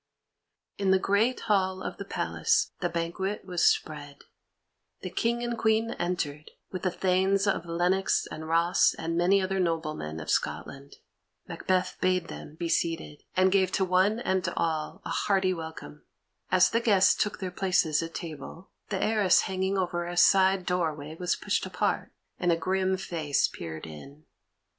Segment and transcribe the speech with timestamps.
[0.79, 4.23] In the great hall of the palace the banquet was spread.
[5.01, 9.59] The King and Queen entered, with the Thanes of Lennox and Ross and many other
[9.59, 10.95] noblemen of Scotland.
[11.47, 16.01] Macbeth bade them be seated, and gave to one and all a hearty welcome.
[16.51, 21.15] As the guests took their places at table, the arras hanging over a side doorway
[21.19, 24.25] was pushed apart, and a grim face peered in.